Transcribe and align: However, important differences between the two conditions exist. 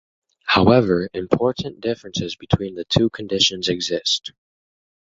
However, 0.47 1.07
important 1.13 1.79
differences 1.79 2.35
between 2.35 2.73
the 2.73 2.85
two 2.85 3.11
conditions 3.11 3.67
exist. 3.69 4.31